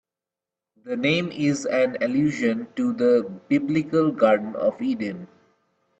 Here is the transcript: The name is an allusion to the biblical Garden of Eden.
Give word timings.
The 0.83 0.95
name 0.97 1.31
is 1.31 1.67
an 1.67 1.97
allusion 2.01 2.67
to 2.75 2.91
the 2.91 3.21
biblical 3.49 4.11
Garden 4.11 4.55
of 4.55 4.81
Eden. 4.81 5.27